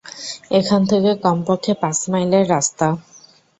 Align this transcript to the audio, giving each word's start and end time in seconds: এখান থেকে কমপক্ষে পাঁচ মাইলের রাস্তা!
এখান 0.59 0.81
থেকে 0.85 1.11
কমপক্ষে 1.23 1.73
পাঁচ 1.81 1.99
মাইলের 2.11 2.45
রাস্তা! 2.49 2.87